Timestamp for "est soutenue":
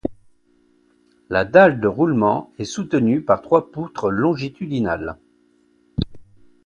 2.57-3.21